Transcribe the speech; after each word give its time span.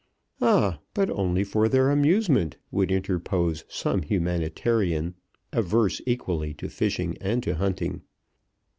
"Ah, 0.41 0.79
but 0.95 1.11
only 1.11 1.43
for 1.43 1.69
their 1.69 1.91
amusement!" 1.91 2.57
would 2.71 2.91
interpose 2.91 3.63
some 3.67 4.01
humanitarian 4.01 5.13
averse 5.53 6.01
equally 6.07 6.55
to 6.55 6.69
fishing 6.69 7.15
and 7.21 7.43
to 7.43 7.53
hunting. 7.53 8.01